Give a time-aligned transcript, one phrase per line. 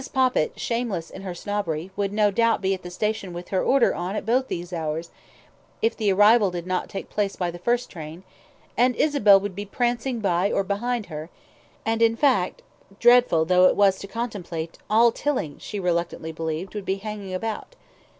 [0.13, 3.93] Poppit, shameless in her snobbery, would no doubt be at the station with her Order
[3.93, 5.11] on at both these hours,
[5.79, 8.23] if the arrival did not take place by the first train,
[8.75, 11.29] and Isabel would be prancing by or behind her,
[11.85, 12.63] and, in fact,
[12.99, 17.75] dreadful though it was to contemplate, all Tilling, she reluctantly believed, would be hanging about.